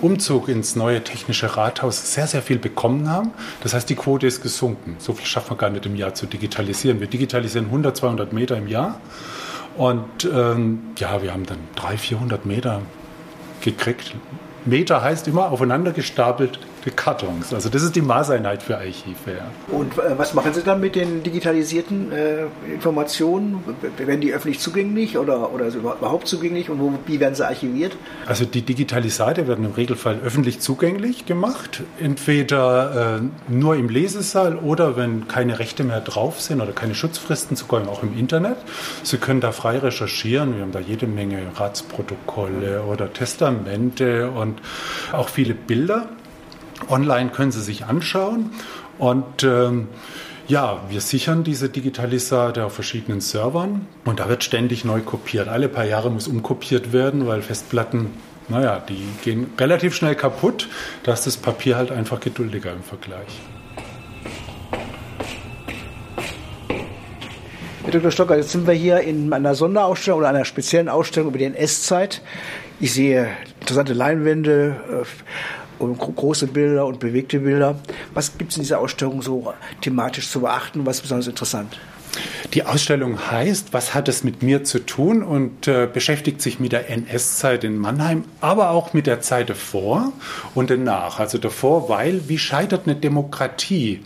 Umzug 0.01 0.49
ins 0.49 0.75
neue 0.75 1.05
technische 1.05 1.55
Rathaus 1.55 2.15
sehr, 2.15 2.27
sehr 2.27 2.41
viel 2.41 2.59
bekommen 2.59 3.11
haben. 3.11 3.33
Das 3.63 3.75
heißt, 3.75 3.91
die 3.91 3.95
Quote 3.95 4.27
ist 4.27 4.41
gesunken. 4.41 4.97
So 5.01 5.13
viel 5.13 5.27
schaffen 5.27 5.51
wir 5.51 5.57
gar 5.59 5.69
nicht 5.69 5.85
im 5.85 5.97
Jahr 5.97 6.15
zu 6.15 6.25
digitalisieren. 6.25 6.99
Wir 7.01 7.09
digitalisieren 7.09 7.67
100, 7.67 7.95
200 7.95 8.33
Meter 8.33 8.57
im 8.57 8.69
Jahr. 8.69 9.01
Und 9.79 10.25
ähm, 10.25 10.81
ja, 10.99 11.23
wir 11.23 11.33
haben 11.33 11.47
dann 11.47 11.59
300, 11.77 12.01
400 12.01 12.47
Meter 12.47 12.83
gekriegt. 13.61 14.15
Meter 14.65 15.03
heißt 15.03 15.29
immer 15.29 15.53
aufeinander 15.53 15.93
gestapelt 15.93 16.59
Kartons. 16.91 17.53
Also 17.53 17.69
das 17.69 17.83
ist 17.83 17.97
die 17.97 18.03
Maßeinheit 18.03 18.63
für 18.63 18.77
Archive. 18.77 19.17
Ja. 19.27 19.77
Und 19.77 19.99
äh, 19.99 20.19
was 20.19 20.35
machen 20.35 20.53
Sie 20.53 20.63
dann 20.63 20.81
mit 20.81 20.95
den 20.95 21.23
digitalisierten 21.23 22.13
äh, 22.13 22.45
Informationen? 22.73 23.63
Werden 23.99 24.21
die 24.21 24.33
öffentlich 24.33 24.61
zugänglich 24.61 25.19
oder, 25.19 25.53
oder 25.53 25.67
überhaupt 25.69 26.29
zugänglich 26.29 26.71
und 26.71 26.81
wo, 26.81 26.93
wie 27.07 27.21
werden 27.21 27.35
sie 27.35 27.47
archiviert? 27.47 27.97
Also 28.27 28.45
die 28.45 28.63
Digitalisate 28.63 29.47
werden 29.49 29.65
im 29.65 29.73
Regelfall 29.73 30.19
öffentlich 30.25 30.61
zugänglich 30.61 31.27
gemacht, 31.27 31.83
entweder 32.01 33.21
äh, 33.21 33.53
nur 33.53 33.77
im 33.77 33.89
Lesesaal 33.89 34.57
oder 34.57 34.97
wenn 34.97 35.29
keine 35.29 35.59
Rechte 35.59 35.85
mehr 35.85 36.01
drauf 36.01 36.41
sind 36.41 36.61
oder 36.61 36.73
keine 36.73 36.95
Schutzfristen, 36.95 37.57
sogar 37.57 37.89
auch 37.89 38.03
im 38.03 38.19
Internet. 38.19 38.57
Sie 39.03 39.19
können 39.19 39.41
da 39.41 39.53
frei 39.53 39.79
recherchieren. 39.79 40.57
Wir 40.57 40.63
haben 40.63 40.73
da 40.73 40.81
jede 40.81 41.07
Menge 41.07 41.39
Ratsprotokolle 41.57 42.83
oder 42.83 43.13
Testamente 43.13 44.31
und 44.31 44.61
auch 45.13 45.29
viele 45.29 45.55
Bilder. 45.55 46.09
Online 46.89 47.31
können 47.31 47.53
Sie 47.53 47.63
sich 47.63 47.85
anschauen 47.85 48.51
und 48.99 49.43
ähm, 49.43 49.89
ja, 50.49 50.81
wir 50.89 51.03
sichern 51.03 51.45
diese 51.45 51.69
Digitalisate 51.69 52.65
auf 52.65 52.73
verschiedenen 52.73 53.21
Servern 53.21 53.87
und 54.07 54.19
da 54.19 54.31
wird 54.31 54.43
ständig 54.45 54.85
neu 54.85 55.01
kopiert. 55.01 55.47
Alle 55.47 55.69
paar 55.69 55.85
Jahre 55.85 56.11
muss 56.11 56.27
umkopiert 56.27 56.93
werden, 56.93 57.27
weil 57.27 57.43
Festplatten, 57.43 58.11
naja, 58.49 58.83
die 58.89 59.07
gehen 59.23 59.53
relativ 59.59 59.95
schnell 59.95 60.15
kaputt. 60.15 60.69
Da 61.03 61.13
ist 61.13 61.27
das 61.27 61.37
Papier 61.37 61.77
halt 61.77 61.93
einfach 61.93 62.19
geduldiger 62.21 62.73
im 62.73 62.83
Vergleich. 62.83 63.29
Herr 67.85 67.93
Dr. 67.93 68.11
Stocker, 68.11 68.37
jetzt 68.37 68.51
sind 68.51 68.67
wir 68.67 68.75
hier 68.75 69.01
in 69.01 69.33
einer 69.33 69.55
Sonderausstellung 69.55 70.21
oder 70.21 70.29
einer 70.29 70.45
speziellen 70.45 70.89
Ausstellung 70.89 71.29
über 71.31 71.39
die 71.39 71.47
NS-Zeit. 71.47 72.23
Ich 72.81 72.93
sehe 72.93 73.29
interessante 73.61 73.93
Leinwände, 73.93 74.77
äh, 74.91 75.05
große 75.79 76.47
Bilder 76.49 76.87
und 76.87 77.01
bewegte 77.01 77.41
Bilder. 77.41 77.79
Was 78.15 78.37
gibt 78.37 78.53
es 78.53 78.57
in 78.57 78.63
dieser 78.63 78.81
Ausstellung 78.81 79.23
so 79.23 79.53
thematisch 79.81 80.29
zu 80.29 80.41
beachten? 80.41 80.85
Was 80.87 80.97
ist 80.97 81.03
besonders 81.03 81.29
interessant? 81.29 81.79
Die 82.55 82.65
Ausstellung 82.65 83.31
heißt, 83.31 83.73
was 83.73 83.95
hat 83.95 84.09
es 84.09 84.25
mit 84.25 84.43
mir 84.43 84.65
zu 84.65 84.79
tun 84.85 85.23
und 85.23 85.69
äh, 85.69 85.89
beschäftigt 85.93 86.41
sich 86.41 86.59
mit 86.59 86.73
der 86.73 86.89
NS-Zeit 86.89 87.65
in 87.65 87.77
Mannheim, 87.77 88.25
aber 88.41 88.71
auch 88.71 88.95
mit 88.95 89.07
der 89.07 89.21
Zeit 89.21 89.51
davor 89.51 90.13
und 90.55 90.71
danach. 90.71 91.19
Also 91.19 91.39
davor, 91.39 91.89
weil 91.89 92.29
wie 92.29 92.39
scheitert 92.39 92.87
eine 92.87 92.97
Demokratie? 92.97 94.01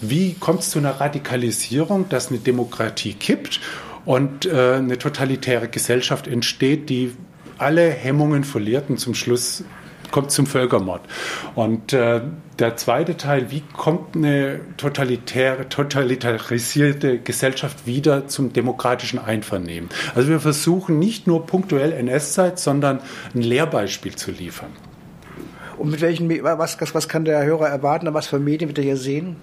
Wie 0.00 0.34
kommt 0.34 0.60
es 0.60 0.70
zu 0.70 0.78
einer 0.78 1.00
Radikalisierung, 1.00 2.08
dass 2.08 2.28
eine 2.28 2.38
Demokratie 2.38 3.14
kippt 3.14 3.60
und 4.04 4.46
äh, 4.46 4.74
eine 4.74 4.98
totalitäre 4.98 5.68
Gesellschaft 5.68 6.26
entsteht, 6.26 6.90
die 6.90 7.12
alle 7.56 7.90
Hemmungen 7.90 8.44
verliert 8.44 8.88
und 8.88 8.98
zum 8.98 9.14
Schluss 9.14 9.64
kommt 10.10 10.30
zum 10.30 10.46
Völkermord. 10.46 11.02
Und 11.54 11.92
äh, 11.92 12.20
der 12.58 12.76
zweite 12.76 13.16
Teil, 13.16 13.50
wie 13.50 13.62
kommt 13.76 14.16
eine 14.16 14.60
totalitäre, 14.76 15.68
totalitarisierte 15.68 17.18
Gesellschaft 17.18 17.86
wieder 17.86 18.28
zum 18.28 18.52
demokratischen 18.52 19.18
Einvernehmen? 19.18 19.88
Also 20.14 20.28
wir 20.28 20.40
versuchen 20.40 20.98
nicht 20.98 21.26
nur 21.26 21.46
punktuell 21.46 21.92
NS-Zeit, 21.92 22.58
sondern 22.58 23.00
ein 23.34 23.42
Lehrbeispiel 23.42 24.16
zu 24.16 24.30
liefern. 24.30 24.70
Und 25.76 25.90
mit 25.90 26.00
welchen, 26.00 26.28
was, 26.42 26.76
was 26.92 27.08
kann 27.08 27.24
der 27.24 27.44
Hörer 27.44 27.68
erwarten, 27.68 28.12
was 28.12 28.26
für 28.26 28.40
Medien 28.40 28.68
wird 28.68 28.78
er 28.78 28.84
hier 28.84 28.96
sehen? 28.96 29.36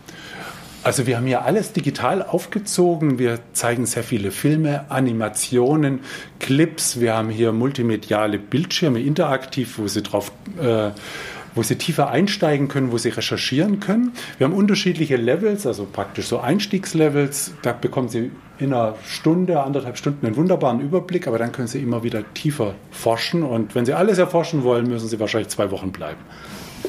Also 0.86 1.08
wir 1.08 1.18
haben 1.18 1.26
hier 1.26 1.44
alles 1.44 1.74
digital 1.74 2.22
aufgezogen. 2.22 3.18
Wir 3.18 3.40
zeigen 3.54 3.88
sehr 3.88 4.04
viele 4.04 4.30
Filme, 4.30 4.86
Animationen, 4.90 6.02
Clips. 6.40 7.00
Wir 7.00 7.16
haben 7.16 7.32
hier 7.32 7.54
multimediale 7.54 8.38
Bildschirme, 8.38 9.02
interaktiv, 9.02 9.80
wo 9.80 9.88
Sie 9.88 10.04
drauf 10.04 10.32
äh, 10.62 10.92
wo 11.56 11.64
Sie 11.64 11.78
tiefer 11.78 12.12
einsteigen 12.12 12.68
können, 12.68 12.92
wo 12.92 13.00
Sie 13.00 13.10
recherchieren 13.10 13.80
können. 13.80 14.12
Wir 14.38 14.46
haben 14.46 14.54
unterschiedliche 14.54 15.16
Levels, 15.16 15.66
also 15.66 15.88
praktisch 15.92 16.28
so 16.28 16.40
Einstiegslevels. 16.40 17.54
Da 17.64 17.74
bekommen 17.74 18.10
Sie 18.10 18.30
in 18.60 18.72
einer 18.72 18.94
Stunde, 19.08 19.64
anderthalb 19.64 19.98
Stunden 19.98 20.24
einen 20.28 20.36
wunderbaren 20.36 20.82
Überblick, 20.82 21.28
aber 21.28 21.40
dann 21.40 21.52
können 21.52 21.68
Sie 21.68 21.80
immer 21.80 22.04
wieder 22.04 22.22
tiefer 22.36 22.76
forschen. 22.92 23.42
Und 23.42 23.74
wenn 23.74 23.88
Sie 23.88 23.94
alles 23.94 24.20
erforschen 24.20 24.62
wollen, 24.62 24.88
müssen 24.88 25.08
Sie 25.08 25.20
wahrscheinlich 25.20 25.50
zwei 25.50 25.72
Wochen 25.72 25.92
bleiben. 25.92 26.20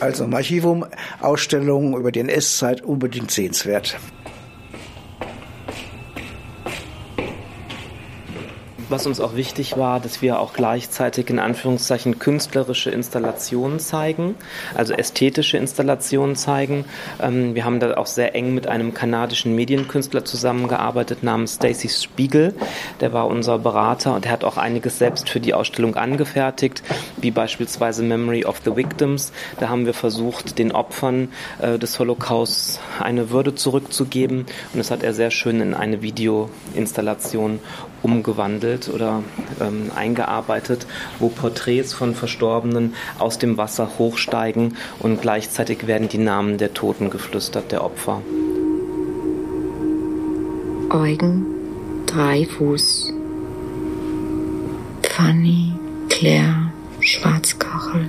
Also 0.01 0.25
im 0.25 0.35
Archivum 0.35 0.85
Ausstellungen 1.21 1.95
über 1.95 2.13
die 2.13 2.21
NS-Zeit 2.21 2.83
unbedingt 2.83 3.31
sehenswert. 3.31 3.99
Was 8.89 9.07
uns 9.07 9.21
auch 9.21 9.35
wichtig 9.35 9.77
war, 9.77 10.01
dass 10.01 10.23
wir 10.23 10.39
auch 10.39 10.53
gleichzeitig 10.53 11.31
in 11.31 11.39
Anführungszeichen 11.39 12.19
künstlerische 12.19 12.91
Installationen 12.91 13.81
zeigen, 13.81 14.37
also 14.75 14.93
ästhetische 14.95 15.57
Installationen 15.57 16.37
zeigen. 16.37 16.85
Ähm, 17.21 17.55
wir 17.55 17.65
haben 17.65 17.81
da 17.81 17.97
auch 17.97 18.07
sehr 18.07 18.35
eng 18.35 18.55
mit 18.55 18.67
einem 18.67 18.95
kanadischen 18.95 19.55
Medienkünstler 19.55 20.25
zusammengearbeitet 20.25 21.23
namens 21.23 21.55
Stacy 21.55 21.89
Spiegel. 21.89 22.55
Der 23.01 23.13
war 23.13 23.27
unser 23.27 23.59
Berater 23.59 24.15
und 24.15 24.27
er 24.27 24.33
hat 24.33 24.45
auch 24.45 24.57
einiges 24.57 24.99
selbst 24.99 25.29
für 25.29 25.41
die 25.41 25.55
Ausstellung 25.55 25.97
angefertigt, 25.97 26.83
wie 27.17 27.31
beispielsweise 27.31 28.03
Memory 28.03 28.45
of 28.45 28.61
the 28.65 28.77
Victims. 28.77 29.33
Da 29.59 29.69
haben 29.69 29.87
wir 29.87 29.95
versucht, 29.95 30.59
den 30.59 30.73
Opfern 30.73 31.29
äh, 31.61 31.79
des 31.79 31.99
Holocausts 31.99 32.81
eine 33.01 33.31
Würde 33.31 33.55
zurückzugeben 33.55 34.47
und 34.73 34.79
das 34.79 34.91
hat 34.91 35.03
er 35.03 35.13
sehr 35.13 35.31
schön 35.31 35.61
in 35.61 35.75
eine 35.75 36.03
Videoinstallation 36.03 37.61
umgewandelt 38.07 38.89
oder 38.89 39.25
ähm, 39.61 39.91
eingearbeitet, 39.95 40.87
wo 41.19 41.29
Porträts 41.29 41.93
von 41.93 42.15
Verstorbenen 42.15 42.95
aus 43.19 43.39
dem 43.39 43.57
Wasser 43.59 43.99
hochsteigen 43.99 44.77
und 45.01 45.21
gleichzeitig 45.21 45.89
werden 45.89 46.09
die 46.09 46.19
Namen 46.19 46.57
der 46.57 46.73
Toten 46.73 47.11
geflüstert, 47.11 47.73
der 47.73 47.83
Opfer. 47.83 48.23
Eugen, 50.91 51.45
Dreifuß, 52.07 53.13
Fanny, 55.03 55.73
Claire, 56.09 56.71
Schwarzkachel. 57.01 58.09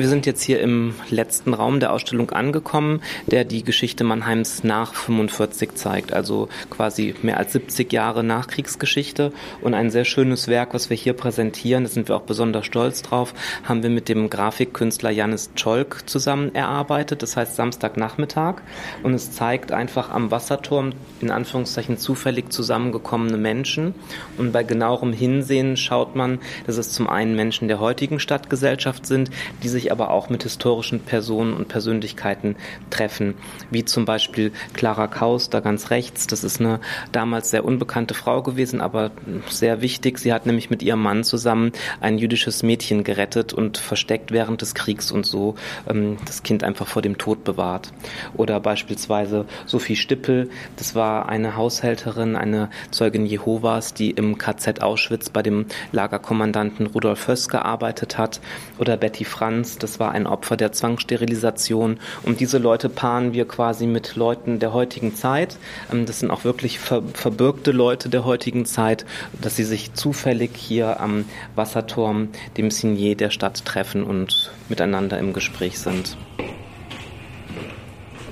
Wir 0.00 0.08
sind 0.08 0.24
jetzt 0.24 0.42
hier 0.42 0.60
im 0.60 0.94
letzten 1.10 1.52
Raum 1.52 1.78
der 1.78 1.92
Ausstellung 1.92 2.30
angekommen, 2.30 3.02
der 3.26 3.44
die 3.44 3.62
Geschichte 3.62 4.02
Mannheims 4.02 4.64
nach 4.64 4.94
45 4.94 5.74
zeigt, 5.74 6.14
also 6.14 6.48
quasi 6.70 7.14
mehr 7.20 7.36
als 7.36 7.52
70 7.52 7.92
Jahre 7.92 8.24
Nachkriegsgeschichte 8.24 9.30
und 9.60 9.74
ein 9.74 9.90
sehr 9.90 10.06
schönes 10.06 10.48
Werk, 10.48 10.72
was 10.72 10.88
wir 10.88 10.96
hier 10.96 11.12
präsentieren, 11.12 11.84
da 11.84 11.90
sind 11.90 12.08
wir 12.08 12.16
auch 12.16 12.22
besonders 12.22 12.64
stolz 12.64 13.02
drauf, 13.02 13.34
haben 13.64 13.82
wir 13.82 13.90
mit 13.90 14.08
dem 14.08 14.30
Grafikkünstler 14.30 15.10
Janis 15.10 15.50
Czolk 15.54 16.08
zusammen 16.08 16.54
erarbeitet, 16.54 17.22
das 17.22 17.36
heißt 17.36 17.56
Samstagnachmittag. 17.56 18.62
Und 19.02 19.12
es 19.12 19.32
zeigt 19.32 19.70
einfach 19.70 20.08
am 20.08 20.30
Wasserturm 20.30 20.94
in 21.20 21.30
Anführungszeichen 21.30 21.98
zufällig 21.98 22.50
zusammengekommene 22.50 23.36
Menschen. 23.36 23.94
Und 24.38 24.52
bei 24.52 24.62
genauerem 24.62 25.12
Hinsehen 25.12 25.76
schaut 25.76 26.16
man, 26.16 26.38
dass 26.66 26.78
es 26.78 26.90
zum 26.90 27.06
einen 27.06 27.36
Menschen 27.36 27.68
der 27.68 27.80
heutigen 27.80 28.18
Stadtgesellschaft 28.18 29.04
sind, 29.04 29.30
die 29.62 29.68
sich 29.68 29.89
aber 29.90 30.10
auch 30.10 30.28
mit 30.28 30.42
historischen 30.42 31.00
Personen 31.00 31.52
und 31.52 31.68
Persönlichkeiten 31.68 32.56
treffen, 32.90 33.34
wie 33.70 33.84
zum 33.84 34.04
Beispiel 34.04 34.52
Clara 34.74 35.06
Kaus 35.06 35.50
da 35.50 35.60
ganz 35.60 35.90
rechts. 35.90 36.26
Das 36.26 36.44
ist 36.44 36.60
eine 36.60 36.80
damals 37.12 37.50
sehr 37.50 37.64
unbekannte 37.64 38.14
Frau 38.14 38.42
gewesen, 38.42 38.80
aber 38.80 39.10
sehr 39.48 39.80
wichtig. 39.80 40.18
Sie 40.18 40.32
hat 40.32 40.46
nämlich 40.46 40.70
mit 40.70 40.82
ihrem 40.82 41.02
Mann 41.02 41.24
zusammen 41.24 41.72
ein 42.00 42.18
jüdisches 42.18 42.62
Mädchen 42.62 43.04
gerettet 43.04 43.52
und 43.52 43.78
versteckt 43.78 44.32
während 44.32 44.62
des 44.62 44.74
Kriegs 44.74 45.10
und 45.10 45.26
so 45.26 45.54
ähm, 45.88 46.16
das 46.26 46.42
Kind 46.42 46.64
einfach 46.64 46.86
vor 46.86 47.02
dem 47.02 47.18
Tod 47.18 47.44
bewahrt. 47.44 47.92
Oder 48.36 48.60
beispielsweise 48.60 49.46
Sophie 49.66 49.96
Stippel, 49.96 50.50
das 50.76 50.94
war 50.94 51.28
eine 51.28 51.56
Haushälterin, 51.56 52.36
eine 52.36 52.70
Zeugin 52.90 53.26
Jehovas, 53.26 53.94
die 53.94 54.10
im 54.10 54.38
KZ 54.38 54.82
Auschwitz 54.82 55.30
bei 55.30 55.42
dem 55.42 55.66
Lagerkommandanten 55.92 56.86
Rudolf 56.86 57.28
Höss 57.28 57.48
gearbeitet 57.48 58.18
hat. 58.18 58.40
Oder 58.78 58.96
Betty 58.96 59.24
Franz, 59.24 59.69
Johannes, 59.70 59.78
das 59.78 60.00
war 60.00 60.12
ein 60.12 60.26
Opfer 60.26 60.56
der 60.56 60.72
Zwangssterilisation. 60.72 61.98
Und 62.22 62.40
diese 62.40 62.58
Leute 62.58 62.88
paaren 62.88 63.32
wir 63.32 63.46
quasi 63.46 63.86
mit 63.86 64.16
Leuten 64.16 64.58
der 64.58 64.72
heutigen 64.72 65.14
Zeit. 65.14 65.56
Ähm, 65.92 66.06
das 66.06 66.20
sind 66.20 66.30
auch 66.30 66.44
wirklich 66.44 66.78
ver 66.78 67.02
verbürgte 67.14 67.72
Leute 67.72 68.08
der 68.08 68.24
heutigen 68.24 68.64
Zeit, 68.66 69.04
dass 69.40 69.56
sie 69.56 69.64
sich 69.64 69.94
zufällig 69.94 70.50
hier 70.54 71.00
am 71.00 71.24
Wasserturm, 71.54 72.28
dem 72.56 72.70
Signier 72.70 73.16
der 73.16 73.30
Stadt 73.30 73.64
treffen 73.64 74.02
und 74.02 74.50
miteinander 74.68 75.18
im 75.18 75.32
Gespräch 75.32 75.78
sind. 75.78 76.16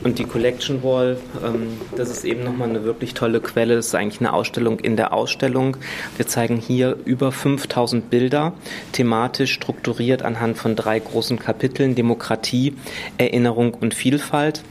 Und 0.03 0.19
die 0.19 0.25
Collection 0.25 0.83
Wall, 0.83 1.19
ähm, 1.45 1.79
das 1.97 2.11
ist 2.11 2.25
eben 2.25 2.45
nochmal 2.45 2.69
eine 2.69 2.85
wirklich 2.85 3.15
tolle 3.15 3.41
Quelle. 3.41 3.75
Das 3.77 3.87
ist 3.87 3.95
eigentlich 3.95 4.21
eine 4.21 4.33
Ausstellung 4.33 4.79
in 4.79 4.97
der 4.97 5.13
Ausstellung. 5.13 5.77
Wir 6.17 6.27
zeigen 6.27 6.57
hier 6.57 6.97
über 7.05 7.33
5000 7.33 8.09
Bilder, 8.09 8.53
thematisch 8.93 9.53
strukturiert 9.53 10.23
anhand 10.23 10.57
von 10.57 10.77
drei 10.77 10.99
großen 11.01 11.39
Kapiteln, 11.39 11.95
Demokratie, 11.95 12.75
Erinnerung 13.19 13.75
und 13.75 13.95
Vielfalt. 13.95 14.63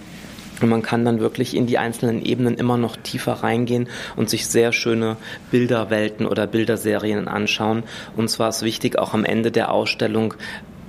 Und 0.62 0.70
man 0.70 0.82
kann 0.82 1.06
dann 1.06 1.20
wirklich 1.20 1.56
in 1.56 1.68
die 1.68 1.78
einzelnen 1.78 2.24
Ebenen 2.24 2.56
immer 2.56 2.78
noch 2.78 2.96
tiefer 2.96 3.34
reingehen 3.34 3.90
und 4.16 4.30
sich 4.30 4.48
sehr 4.48 4.72
schöne 4.74 5.18
Bilderwelten 5.52 6.26
oder 6.26 6.48
Bilderserien 6.48 7.28
anschauen. 7.28 7.84
Und 8.16 8.30
zwar 8.30 8.50
ist 8.50 8.64
wichtig, 8.64 8.98
auch 8.98 9.14
am 9.14 9.24
Ende 9.24 9.52
der 9.52 9.72
Ausstellung 9.72 10.34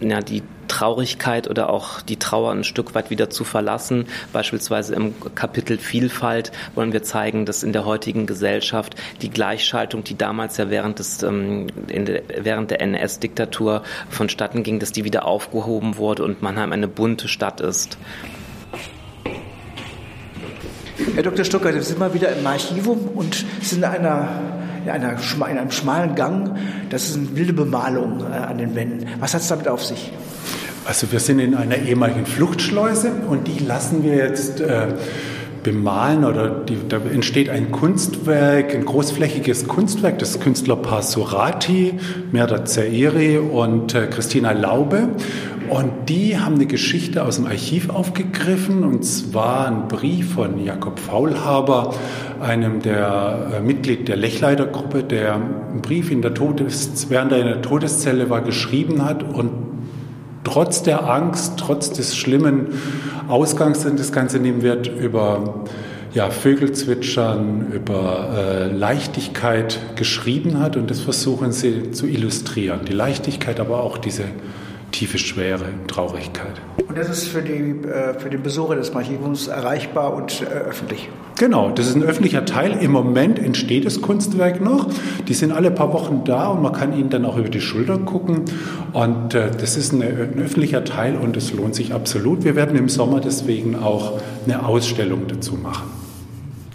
ja, 0.00 0.20
die 0.20 0.42
Traurigkeit 0.68 1.48
oder 1.48 1.70
auch 1.70 2.02
die 2.02 2.18
Trauer 2.18 2.52
ein 2.52 2.64
Stück 2.64 2.94
weit 2.94 3.10
wieder 3.10 3.30
zu 3.30 3.44
verlassen. 3.44 4.06
Beispielsweise 4.32 4.94
im 4.94 5.14
Kapitel 5.34 5.78
Vielfalt 5.78 6.52
wollen 6.74 6.92
wir 6.92 7.02
zeigen, 7.02 7.46
dass 7.46 7.62
in 7.62 7.72
der 7.72 7.84
heutigen 7.84 8.26
Gesellschaft 8.26 8.94
die 9.22 9.30
Gleichschaltung, 9.30 10.04
die 10.04 10.16
damals 10.16 10.56
ja 10.58 10.70
während, 10.70 10.98
des, 10.98 11.22
ähm, 11.22 11.68
der, 11.88 12.22
während 12.40 12.70
der 12.70 12.80
NS-Diktatur 12.80 13.82
vonstatten 14.10 14.62
ging, 14.62 14.78
dass 14.78 14.92
die 14.92 15.04
wieder 15.04 15.24
aufgehoben 15.24 15.96
wurde 15.96 16.24
und 16.24 16.42
Mannheim 16.42 16.72
eine 16.72 16.88
bunte 16.88 17.28
Stadt 17.28 17.60
ist. 17.60 17.98
Herr 21.14 21.22
Dr. 21.22 21.44
Stocker, 21.44 21.74
wir 21.74 21.82
sind 21.82 21.98
mal 21.98 22.12
wieder 22.12 22.34
im 22.36 22.46
Archivum 22.46 23.08
und 23.14 23.44
sind 23.62 23.78
in, 23.78 23.84
einer, 23.84 24.57
in, 24.84 24.90
einer, 24.90 25.16
in 25.50 25.58
einem 25.58 25.70
schmalen 25.70 26.14
Gang. 26.14 26.56
Das 26.90 27.08
ist 27.08 27.16
eine 27.16 27.36
wilde 27.36 27.52
Bemalung 27.52 28.20
äh, 28.20 28.36
an 28.36 28.58
den 28.58 28.74
Wänden. 28.74 29.06
Was 29.20 29.34
hat 29.34 29.42
es 29.42 29.48
damit 29.48 29.68
auf 29.68 29.84
sich? 29.84 30.12
Also 30.84 31.12
wir 31.12 31.20
sind 31.20 31.38
in 31.38 31.54
einer 31.54 31.76
ehemaligen 31.76 32.24
Fluchtschleuse 32.24 33.12
und 33.28 33.46
die 33.46 33.62
lassen 33.62 34.02
wir 34.02 34.14
jetzt 34.14 34.60
äh, 34.60 34.86
bemalen 35.62 36.24
oder 36.24 36.48
die, 36.48 36.78
da 36.88 36.96
entsteht 36.96 37.50
ein 37.50 37.70
Kunstwerk, 37.72 38.74
ein 38.74 38.84
großflächiges 38.84 39.68
Kunstwerk 39.68 40.18
des 40.18 40.40
Künstlerpaar 40.40 41.02
Surati, 41.02 41.98
Merda 42.32 42.64
Zairi 42.64 43.38
und 43.38 43.94
äh, 43.94 44.06
Christina 44.06 44.52
Laube. 44.52 45.10
Und 45.70 46.08
die 46.08 46.38
haben 46.38 46.54
eine 46.54 46.66
Geschichte 46.66 47.24
aus 47.24 47.36
dem 47.36 47.46
Archiv 47.46 47.90
aufgegriffen, 47.90 48.84
und 48.84 49.04
zwar 49.04 49.66
ein 49.66 49.88
Brief 49.88 50.34
von 50.34 50.64
Jakob 50.64 50.98
Faulhaber, 50.98 51.94
einem 52.40 52.80
der 52.80 53.52
äh, 53.54 53.60
Mitglied 53.60 54.08
der 54.08 54.16
Lechleitergruppe, 54.16 55.02
der 55.02 55.34
einen 55.34 55.82
Brief 55.82 56.10
in 56.10 56.22
der 56.22 56.34
Todes, 56.34 57.06
während 57.10 57.32
er 57.32 57.40
in 57.40 57.46
der 57.46 57.62
Todeszelle 57.62 58.30
war, 58.30 58.40
geschrieben 58.40 59.04
hat 59.04 59.22
und 59.22 59.50
trotz 60.44 60.82
der 60.82 61.08
Angst, 61.10 61.54
trotz 61.58 61.90
des 61.90 62.16
schlimmen 62.16 62.68
Ausgangs, 63.28 63.82
den 63.82 63.96
das 63.96 64.12
Ganze 64.12 64.38
nehmen 64.38 64.62
wird, 64.62 64.88
über 64.88 65.64
ja, 66.14 66.30
Vögelzwitschern, 66.30 67.72
über 67.72 68.30
äh, 68.34 68.72
Leichtigkeit 68.72 69.78
geschrieben 69.96 70.58
hat. 70.58 70.76
Und 70.76 70.90
das 70.90 71.00
versuchen 71.00 71.52
sie 71.52 71.90
zu 71.90 72.06
illustrieren. 72.06 72.80
Die 72.88 72.94
Leichtigkeit, 72.94 73.60
aber 73.60 73.82
auch 73.82 73.98
diese 73.98 74.24
tiefe 74.92 75.18
Schwere 75.18 75.64
und 75.64 75.88
Traurigkeit. 75.88 76.60
Und 76.88 76.96
das 76.96 77.08
ist 77.08 77.28
für, 77.28 77.42
die, 77.42 77.86
äh, 77.86 78.18
für 78.18 78.30
den 78.30 78.42
Besucher 78.42 78.76
des 78.76 78.94
Archivums 78.94 79.48
erreichbar 79.48 80.14
und 80.14 80.42
äh, 80.42 80.44
öffentlich? 80.44 81.08
Genau, 81.38 81.70
das 81.70 81.86
ist 81.86 81.94
ein 81.94 82.02
öffentlicher 82.02 82.44
Teil. 82.44 82.78
Im 82.80 82.90
Moment 82.90 83.38
entsteht 83.38 83.84
das 83.84 84.00
Kunstwerk 84.00 84.60
noch. 84.60 84.88
Die 85.28 85.34
sind 85.34 85.52
alle 85.52 85.70
paar 85.70 85.92
Wochen 85.92 86.22
da 86.24 86.48
und 86.48 86.62
man 86.62 86.72
kann 86.72 86.98
ihnen 86.98 87.10
dann 87.10 87.24
auch 87.24 87.36
über 87.36 87.48
die 87.48 87.60
Schulter 87.60 87.98
gucken. 87.98 88.44
Und 88.92 89.34
äh, 89.34 89.50
das 89.50 89.76
ist 89.76 89.92
ein, 89.92 90.02
ein 90.02 90.42
öffentlicher 90.42 90.84
Teil 90.84 91.16
und 91.16 91.36
es 91.36 91.52
lohnt 91.52 91.74
sich 91.74 91.92
absolut. 91.92 92.44
Wir 92.44 92.56
werden 92.56 92.76
im 92.76 92.88
Sommer 92.88 93.20
deswegen 93.20 93.76
auch 93.76 94.20
eine 94.46 94.66
Ausstellung 94.66 95.26
dazu 95.28 95.54
machen. 95.54 95.90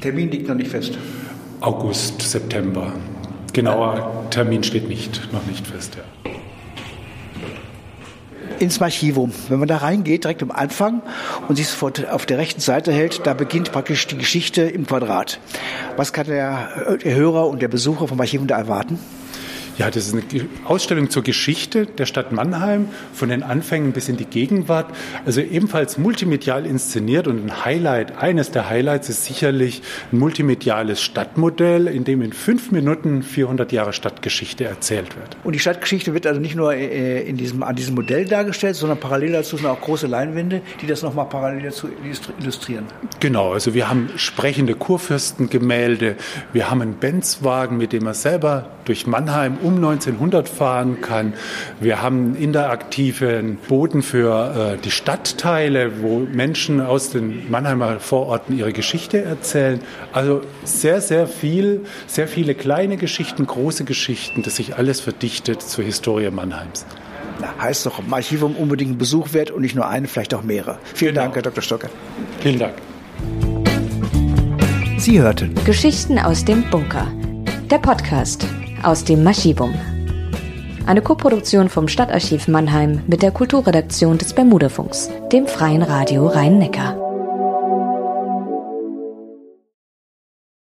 Termin 0.01 0.31
liegt 0.31 0.47
noch 0.47 0.55
nicht 0.55 0.69
fest. 0.69 0.97
August, 1.59 2.21
September. 2.21 2.93
Genauer 3.53 4.25
Termin 4.29 4.63
steht 4.63 4.87
nicht, 4.87 5.29
noch 5.31 5.45
nicht 5.45 5.65
fest. 5.65 5.97
Ja 5.97 6.32
ins 8.63 8.81
Archivum. 8.81 9.31
Wenn 9.49 9.59
man 9.59 9.67
da 9.67 9.77
reingeht, 9.77 10.23
direkt 10.23 10.41
am 10.41 10.51
Anfang 10.51 11.01
und 11.47 11.57
sich 11.57 11.67
sofort 11.67 12.09
auf 12.09 12.25
der 12.25 12.37
rechten 12.37 12.61
Seite 12.61 12.91
hält, 12.91 13.27
da 13.27 13.33
beginnt 13.33 13.71
praktisch 13.71 14.07
die 14.07 14.17
Geschichte 14.17 14.63
im 14.63 14.87
Quadrat. 14.87 15.39
Was 15.97 16.13
kann 16.13 16.27
der, 16.27 16.97
der 17.03 17.15
Hörer 17.15 17.47
und 17.47 17.61
der 17.61 17.67
Besucher 17.67 18.07
vom 18.07 18.19
Archivum 18.19 18.47
da 18.47 18.57
erwarten? 18.57 18.97
Ja, 19.77 19.89
das 19.89 20.07
ist 20.07 20.13
eine 20.13 20.23
Ausstellung 20.65 21.09
zur 21.09 21.23
Geschichte 21.23 21.87
der 21.87 22.05
Stadt 22.05 22.31
Mannheim, 22.31 22.89
von 23.13 23.29
den 23.29 23.41
Anfängen 23.41 23.91
bis 23.91 24.07
in 24.07 24.17
die 24.17 24.25
Gegenwart. 24.25 24.85
Also 25.25 25.41
ebenfalls 25.41 25.97
multimedial 25.97 26.67
inszeniert 26.67 27.27
und 27.27 27.43
ein 27.43 27.65
Highlight, 27.65 28.17
eines 28.19 28.51
der 28.51 28.69
Highlights 28.69 29.09
ist 29.09 29.25
sicherlich 29.25 29.81
ein 30.11 30.19
multimediales 30.19 31.01
Stadtmodell, 31.01 31.87
in 31.87 32.03
dem 32.03 32.21
in 32.21 32.33
fünf 32.33 32.71
Minuten 32.71 33.23
400 33.23 33.71
Jahre 33.71 33.93
Stadtgeschichte 33.93 34.65
erzählt 34.65 35.15
wird. 35.15 35.37
Und 35.43 35.53
die 35.53 35.59
Stadtgeschichte 35.59 36.13
wird 36.13 36.27
also 36.27 36.39
nicht 36.39 36.55
nur 36.55 36.75
äh, 36.75 37.21
in 37.23 37.37
diesem, 37.37 37.63
an 37.63 37.75
diesem 37.75 37.95
Modell 37.95 38.25
dargestellt, 38.25 38.75
sondern 38.75 38.99
parallel 38.99 39.31
dazu 39.31 39.57
sind 39.57 39.65
auch 39.65 39.81
große 39.81 40.05
Leinwände, 40.05 40.61
die 40.81 40.87
das 40.87 41.01
nochmal 41.01 41.25
parallel 41.25 41.63
dazu 41.63 41.89
illustrieren. 42.39 42.85
Genau, 43.19 43.53
also 43.53 43.73
wir 43.73 43.89
haben 43.89 44.09
sprechende 44.17 44.75
Kurfürstengemälde, 44.75 46.15
wir 46.51 46.69
haben 46.69 46.81
einen 46.83 46.95
Benzwagen, 46.95 47.77
mit 47.77 47.91
dem 47.91 48.05
er 48.05 48.13
selber 48.13 48.69
durch 48.85 49.07
Mannheim 49.07 49.57
um 49.63 49.75
1900 49.75 50.49
fahren 50.49 51.01
kann. 51.01 51.33
Wir 51.79 52.01
haben 52.01 52.35
interaktiven 52.35 53.57
Boden 53.67 54.01
für 54.01 54.75
äh, 54.75 54.77
die 54.77 54.91
Stadtteile, 54.91 56.01
wo 56.01 56.19
Menschen 56.19 56.81
aus 56.81 57.09
den 57.09 57.49
Mannheimer 57.49 57.99
Vororten 57.99 58.57
ihre 58.57 58.73
Geschichte 58.73 59.23
erzählen. 59.23 59.79
Also 60.11 60.41
sehr, 60.63 61.01
sehr 61.01 61.27
viel, 61.27 61.81
sehr 62.07 62.27
viele 62.27 62.55
kleine 62.55 62.97
Geschichten, 62.97 63.45
große 63.47 63.85
Geschichten, 63.85 64.43
das 64.43 64.57
sich 64.57 64.75
alles 64.75 64.99
verdichtet 64.99 65.61
zur 65.61 65.83
Historie 65.83 66.29
Mannheims. 66.29 66.85
Na, 67.39 67.53
heißt 67.59 67.85
doch 67.85 67.99
im 67.99 68.13
Archivum 68.13 68.55
unbedingt 68.55 68.91
ein 68.91 68.97
Besuch 68.97 69.33
wert 69.33 69.51
und 69.51 69.61
nicht 69.61 69.75
nur 69.75 69.87
eine, 69.87 70.07
vielleicht 70.07 70.33
auch 70.33 70.43
mehrere. 70.43 70.77
Vielen 70.93 71.13
genau. 71.13 71.25
Dank, 71.25 71.35
Herr 71.35 71.41
Dr. 71.41 71.63
Stocker. 71.63 71.89
Vielen 72.39 72.59
Dank. 72.59 72.75
Sie 74.97 75.19
hörten 75.19 75.53
Geschichten 75.65 76.19
aus 76.19 76.45
dem 76.45 76.63
Bunker. 76.69 77.11
Der 77.69 77.79
Podcast 77.79 78.47
aus 78.83 79.03
dem 79.03 79.23
Maschivum. 79.23 79.73
Eine 80.85 81.01
Koproduktion 81.01 81.69
vom 81.69 81.87
Stadtarchiv 81.87 82.47
Mannheim 82.47 83.01
mit 83.07 83.21
der 83.21 83.31
Kulturredaktion 83.31 84.17
des 84.17 84.33
Bermudafunks, 84.33 85.09
dem 85.31 85.47
Freien 85.47 85.81
Radio 85.81 86.27
Rhein-Neckar. 86.27 87.02